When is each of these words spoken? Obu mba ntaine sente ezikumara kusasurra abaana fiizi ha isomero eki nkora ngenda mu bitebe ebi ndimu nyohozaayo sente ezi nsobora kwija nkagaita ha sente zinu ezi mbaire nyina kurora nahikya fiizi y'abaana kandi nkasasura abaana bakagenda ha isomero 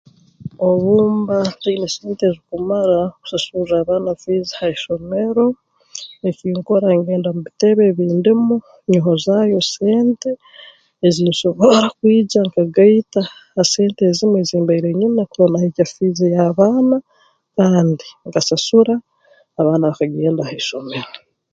Obu 0.67 0.93
mba 1.17 1.37
ntaine 1.51 1.87
sente 1.95 2.23
ezikumara 2.29 3.01
kusasurra 3.19 3.75
abaana 3.79 4.11
fiizi 4.21 4.53
ha 4.59 4.67
isomero 4.75 5.45
eki 6.27 6.45
nkora 6.57 6.87
ngenda 6.99 7.29
mu 7.35 7.41
bitebe 7.47 7.81
ebi 7.89 8.03
ndimu 8.17 8.55
nyohozaayo 8.91 9.59
sente 9.75 10.31
ezi 11.05 11.21
nsobora 11.31 11.85
kwija 11.97 12.39
nkagaita 12.47 13.21
ha 13.53 13.61
sente 13.73 14.03
zinu 14.17 14.35
ezi 14.41 14.55
mbaire 14.63 14.89
nyina 14.99 15.21
kurora 15.29 15.51
nahikya 15.53 15.85
fiizi 15.93 16.25
y'abaana 16.35 16.97
kandi 17.57 18.05
nkasasura 18.27 18.95
abaana 19.59 19.85
bakagenda 19.91 20.41
ha 20.49 20.53
isomero 20.61 21.09